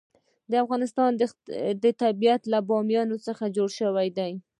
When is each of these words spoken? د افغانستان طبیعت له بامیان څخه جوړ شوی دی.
د 0.51 0.53
افغانستان 0.63 1.11
طبیعت 2.03 2.41
له 2.53 2.59
بامیان 2.69 3.07
څخه 3.27 3.43
جوړ 3.55 3.69
شوی 3.79 4.07
دی. 4.17 4.31